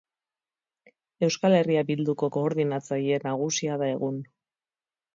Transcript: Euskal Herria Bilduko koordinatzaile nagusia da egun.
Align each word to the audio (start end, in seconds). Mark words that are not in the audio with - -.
Euskal 1.27 1.57
Herria 1.59 1.85
Bilduko 1.91 2.31
koordinatzaile 2.39 3.23
nagusia 3.31 3.81
da 3.85 3.95
egun. 3.97 4.23